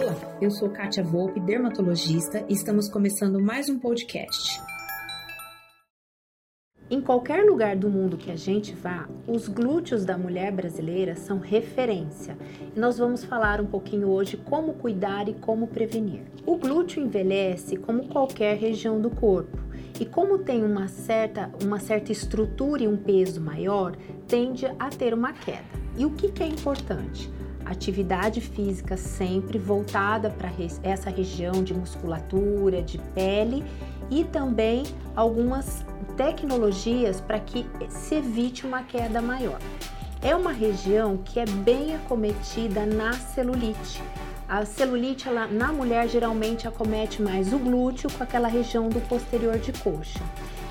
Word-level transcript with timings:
Olá, 0.00 0.16
eu 0.40 0.50
sou 0.50 0.70
Kátia 0.70 1.04
Volpe, 1.04 1.38
dermatologista, 1.40 2.42
e 2.48 2.54
estamos 2.54 2.88
começando 2.88 3.38
mais 3.38 3.68
um 3.68 3.78
podcast. 3.78 4.58
Em 6.90 7.02
qualquer 7.02 7.44
lugar 7.44 7.76
do 7.76 7.90
mundo 7.90 8.16
que 8.16 8.30
a 8.30 8.36
gente 8.36 8.74
vá, 8.74 9.06
os 9.28 9.46
glúteos 9.46 10.02
da 10.06 10.16
mulher 10.16 10.52
brasileira 10.52 11.14
são 11.16 11.38
referência. 11.38 12.38
E 12.74 12.80
nós 12.80 12.96
vamos 12.96 13.24
falar 13.24 13.60
um 13.60 13.66
pouquinho 13.66 14.08
hoje 14.08 14.38
como 14.38 14.72
cuidar 14.72 15.28
e 15.28 15.34
como 15.34 15.66
prevenir. 15.66 16.22
O 16.46 16.56
glúteo 16.56 17.02
envelhece 17.02 17.76
como 17.76 18.08
qualquer 18.08 18.56
região 18.56 19.02
do 19.02 19.10
corpo. 19.10 19.58
E 20.00 20.06
como 20.06 20.38
tem 20.38 20.64
uma 20.64 20.88
certa, 20.88 21.52
uma 21.62 21.78
certa 21.78 22.10
estrutura 22.10 22.84
e 22.84 22.88
um 22.88 22.96
peso 22.96 23.38
maior, 23.38 23.94
tende 24.26 24.64
a 24.78 24.88
ter 24.88 25.12
uma 25.12 25.34
queda. 25.34 25.78
E 25.98 26.06
o 26.06 26.10
que, 26.12 26.32
que 26.32 26.42
é 26.42 26.46
importante? 26.46 27.30
Atividade 27.64 28.40
física 28.40 28.96
sempre 28.96 29.58
voltada 29.58 30.30
para 30.30 30.50
essa 30.82 31.10
região 31.10 31.62
de 31.62 31.74
musculatura, 31.74 32.82
de 32.82 32.98
pele 33.14 33.64
e 34.10 34.24
também 34.24 34.84
algumas 35.14 35.84
tecnologias 36.16 37.20
para 37.20 37.38
que 37.38 37.66
se 37.88 38.16
evite 38.16 38.66
uma 38.66 38.82
queda 38.82 39.22
maior. 39.22 39.58
É 40.22 40.34
uma 40.34 40.52
região 40.52 41.16
que 41.16 41.40
é 41.40 41.46
bem 41.46 41.94
acometida 41.94 42.84
na 42.84 43.12
celulite. 43.12 44.02
A 44.48 44.64
celulite 44.64 45.28
ela, 45.28 45.46
na 45.46 45.72
mulher 45.72 46.08
geralmente 46.08 46.66
acomete 46.66 47.22
mais 47.22 47.52
o 47.52 47.58
glúteo 47.58 48.10
com 48.12 48.22
aquela 48.22 48.48
região 48.48 48.88
do 48.88 49.00
posterior 49.08 49.58
de 49.58 49.72
coxa. 49.72 50.20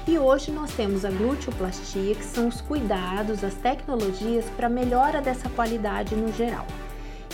E 0.06 0.20
hoje 0.20 0.52
nós 0.52 0.72
temos 0.74 1.06
a 1.06 1.10
gluteoplastia, 1.10 2.16
que 2.16 2.26
são 2.26 2.48
os 2.48 2.62
cuidados, 2.62 3.44
as 3.44 3.54
tecnologias 3.54 4.46
para 4.58 4.68
melhora 4.68 5.22
dessa 5.22 5.50
qualidade 5.50 6.16
no 6.16 6.32
geral 6.34 6.66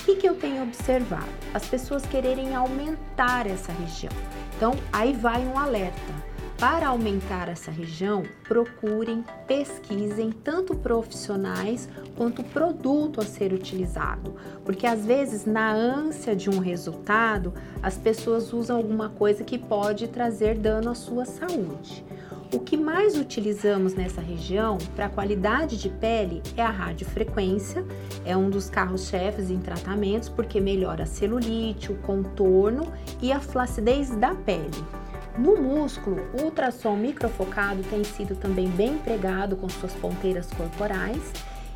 que, 0.06 0.16
que 0.18 0.30
eu 0.30 0.36
tenho 0.36 0.62
observado? 0.62 1.26
As 1.52 1.66
pessoas 1.66 2.06
quererem 2.06 2.54
aumentar 2.54 3.48
essa 3.48 3.72
região. 3.72 4.14
Então, 4.56 4.74
aí 4.94 5.14
vai 5.14 5.42
um 5.42 5.58
alerta. 5.58 6.35
Para 6.58 6.88
aumentar 6.88 7.50
essa 7.50 7.70
região, 7.70 8.24
procurem, 8.48 9.26
pesquisem 9.46 10.32
tanto 10.32 10.74
profissionais 10.74 11.90
quanto 12.16 12.42
o 12.42 12.46
produto 12.46 13.20
a 13.20 13.26
ser 13.26 13.52
utilizado, 13.52 14.36
porque 14.64 14.88
às 14.88 15.06
vezes 15.06 15.46
na 15.46 15.74
ânsia 15.74 16.34
de 16.34 16.50
um 16.50 16.60
resultado, 16.60 17.54
as 17.84 17.98
pessoas 17.98 18.54
usam 18.54 18.78
alguma 18.78 19.10
coisa 19.10 19.44
que 19.44 19.58
pode 19.58 20.08
trazer 20.08 20.58
dano 20.58 20.92
à 20.92 20.96
sua 20.96 21.26
saúde. 21.26 22.06
O 22.54 22.60
que 22.60 22.78
mais 22.78 23.18
utilizamos 23.18 23.94
nessa 23.94 24.22
região 24.22 24.78
para 24.96 25.10
qualidade 25.10 25.76
de 25.76 25.90
pele 25.90 26.42
é 26.56 26.62
a 26.62 26.70
radiofrequência, 26.70 27.84
é 28.24 28.38
um 28.38 28.50
dos 28.50 28.70
carros-chefes 28.70 29.50
em 29.50 29.60
tratamentos 29.60 30.30
porque 30.30 30.62
melhora 30.62 31.04
a 31.04 31.08
celulite, 31.08 31.92
o 31.92 31.98
contorno 31.98 32.94
e 33.22 33.34
a 33.34 33.42
flacidez 33.42 34.16
da 34.16 34.34
pele. 34.34 35.05
No 35.38 35.58
músculo, 35.58 36.26
o 36.34 36.44
ultrassom 36.44 36.96
microfocado 36.96 37.84
tem 37.90 38.04
sido 38.04 38.36
também 38.36 38.70
bem 38.70 38.94
empregado 38.94 39.58
com 39.58 39.68
suas 39.68 39.94
ponteiras 39.94 40.50
corporais 40.56 41.22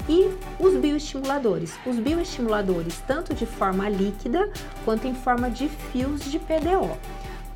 e 0.08 0.30
os 0.60 0.76
bioestimuladores. 0.76 1.78
Os 1.86 1.98
bioestimuladores, 1.98 3.04
tanto 3.06 3.34
de 3.34 3.46
forma 3.46 3.90
líquida 3.90 4.50
quanto 4.86 5.08
em 5.08 5.14
forma 5.14 5.50
de 5.50 5.68
fios 5.68 6.24
de 6.32 6.40
PDO. 6.40 6.98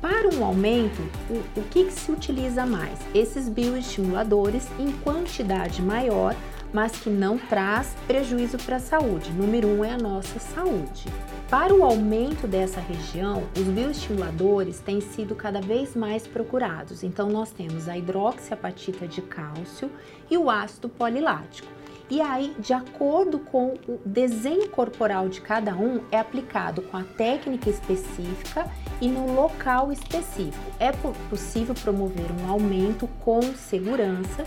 Para 0.00 0.28
um 0.28 0.44
aumento, 0.44 1.00
o, 1.30 1.60
o 1.60 1.64
que, 1.70 1.86
que 1.86 1.92
se 1.92 2.12
utiliza 2.12 2.66
mais? 2.66 2.98
Esses 3.14 3.48
bioestimuladores 3.48 4.68
em 4.78 4.92
quantidade 4.92 5.80
maior, 5.80 6.36
mas 6.74 6.92
que 6.92 7.08
não 7.08 7.38
traz 7.38 7.96
prejuízo 8.06 8.58
para 8.58 8.76
a 8.76 8.80
saúde. 8.80 9.30
Número 9.30 9.68
um 9.68 9.84
é 9.84 9.92
a 9.92 9.96
nossa 9.96 10.40
saúde. 10.40 11.06
Para 11.48 11.72
o 11.72 11.84
aumento 11.84 12.48
dessa 12.48 12.80
região, 12.80 13.44
os 13.56 13.62
bioestimuladores 13.62 14.80
têm 14.80 15.00
sido 15.00 15.36
cada 15.36 15.60
vez 15.60 15.94
mais 15.94 16.26
procurados. 16.26 17.04
Então, 17.04 17.30
nós 17.30 17.52
temos 17.52 17.88
a 17.88 17.96
hidroxiapatita 17.96 19.06
de 19.06 19.22
cálcio 19.22 19.88
e 20.28 20.36
o 20.36 20.50
ácido 20.50 20.88
polilático. 20.88 21.68
E 22.10 22.20
aí, 22.20 22.54
de 22.58 22.72
acordo 22.72 23.38
com 23.38 23.74
o 23.88 24.00
desenho 24.04 24.68
corporal 24.68 25.28
de 25.28 25.40
cada 25.40 25.74
um, 25.74 26.00
é 26.10 26.18
aplicado 26.18 26.82
com 26.82 26.96
a 26.96 27.02
técnica 27.02 27.70
específica 27.70 28.70
e 29.00 29.08
no 29.08 29.32
local 29.34 29.90
específico. 29.90 30.64
É 30.78 30.92
possível 31.30 31.74
promover 31.74 32.26
um 32.40 32.50
aumento 32.50 33.08
com 33.20 33.40
segurança 33.54 34.44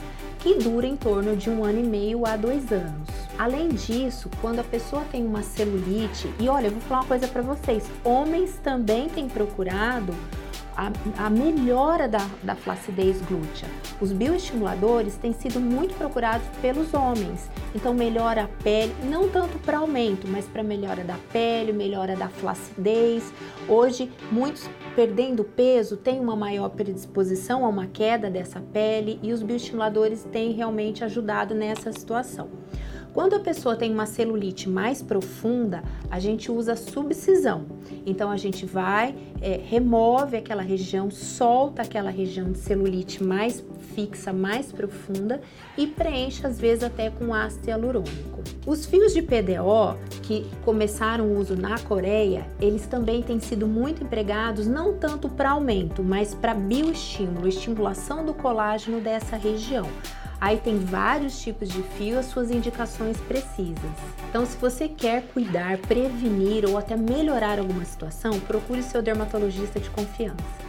que 0.48 0.54
dura 0.64 0.88
em 0.88 0.96
torno 0.96 1.36
de 1.36 1.50
um 1.50 1.62
ano 1.66 1.80
e 1.82 1.84
meio 1.84 2.26
a 2.26 2.38
dois 2.38 2.72
anos. 2.72 3.27
Além 3.38 3.70
disso, 3.70 4.30
quando 4.42 4.60
a 4.60 4.64
pessoa 4.64 5.04
tem 5.12 5.26
uma 5.26 5.44
celulite, 5.44 6.34
e 6.40 6.50
olha, 6.50 6.68
eu 6.68 6.72
vou 6.72 6.82
falar 6.82 7.02
uma 7.02 7.08
coisa 7.08 7.28
para 7.28 7.42
vocês: 7.42 7.86
homens 8.04 8.60
também 8.64 9.08
têm 9.10 9.30
procurado 9.30 10.14
a, 10.78 10.92
a 11.26 11.30
melhora 11.30 12.08
da, 12.08 12.26
da 12.44 12.56
flacidez 12.56 13.20
glútea. 13.22 13.68
Os 14.00 14.12
bioestimuladores 14.12 15.18
têm 15.18 15.34
sido 15.34 15.60
muito 15.60 15.96
procurados 15.96 16.48
pelos 16.62 16.94
homens, 16.94 17.50
então 17.76 17.94
melhora 17.94 18.44
a 18.44 18.48
pele, 18.64 18.94
não 19.04 19.28
tanto 19.28 19.58
para 19.60 19.80
aumento, 19.80 20.28
mas 20.28 20.46
para 20.46 20.62
melhora 20.62 21.04
da 21.04 21.18
pele, 21.32 21.74
melhora 21.74 22.16
da 22.16 22.30
flacidez. 22.30 23.34
Hoje, 23.68 24.12
muitos 24.32 24.70
perdendo 24.96 25.44
peso 25.44 25.98
têm 25.98 26.20
uma 26.20 26.36
maior 26.36 26.70
predisposição 26.70 27.66
a 27.66 27.70
uma 27.70 27.88
queda 27.88 28.30
dessa 28.30 28.62
pele 28.62 29.20
e 29.24 29.34
os 29.34 29.42
bioestimuladores 29.42 30.24
têm 30.32 30.52
realmente 30.54 31.04
ajudado 31.04 31.56
nessa 31.56 31.92
situação. 31.92 32.50
Quando 33.18 33.36
a 33.36 33.40
pessoa 33.40 33.76
tem 33.76 33.92
uma 33.92 34.06
celulite 34.06 34.70
mais 34.70 35.02
profunda, 35.02 35.84
a 36.08 36.20
gente 36.20 36.52
usa 36.52 36.76
subcisão. 36.76 37.66
Então 38.06 38.30
a 38.30 38.38
gente 38.38 38.64
vai, 38.64 39.16
é, 39.42 39.60
remove 39.60 40.38
aquela 40.38 40.62
região, 40.62 41.10
solta 41.10 41.82
aquela 41.82 42.12
região 42.12 42.52
de 42.52 42.60
celulite 42.60 43.24
mais 43.24 43.66
fixa, 43.96 44.32
mais 44.32 44.72
profunda 44.72 45.42
e 45.76 45.88
preenche 45.88 46.46
às 46.46 46.60
vezes 46.60 46.84
até 46.84 47.10
com 47.10 47.34
ácido 47.34 47.70
hialurônico. 47.70 48.44
Os 48.68 48.86
fios 48.86 49.16
de 49.16 49.24
PDO 49.24 49.98
que 50.22 50.46
começaram 50.64 51.26
o 51.26 51.40
uso 51.40 51.56
na 51.56 51.80
Coreia, 51.80 52.46
eles 52.62 52.86
também 52.86 53.24
têm 53.24 53.40
sido 53.40 53.66
muito 53.66 54.04
empregados 54.04 54.68
não 54.68 54.94
tanto 54.94 55.28
para 55.28 55.50
aumento, 55.50 56.04
mas 56.04 56.36
para 56.36 56.54
bioestímulo, 56.54 57.48
estimulação 57.48 58.24
do 58.24 58.36
colágeno 58.36 59.02
dessa 59.02 59.36
região. 59.36 59.88
Aí 60.40 60.58
tem 60.58 60.78
vários 60.78 61.42
tipos 61.42 61.70
de 61.70 61.82
fio, 61.82 62.20
as 62.20 62.28
suas 62.28 62.52
indicações 62.52 63.18
precisas. 63.22 63.78
Então, 64.30 64.46
se 64.46 64.56
você 64.58 64.88
quer 64.88 65.24
cuidar, 65.34 65.78
prevenir 65.80 66.66
ou 66.66 66.78
até 66.78 66.96
melhorar 66.96 67.60
alguma 67.60 67.86
situação, 67.86 68.40
procure 68.42 68.84
seu 68.84 69.02
dermatologista 69.02 69.80
de 69.80 69.90
confiança. 69.90 70.68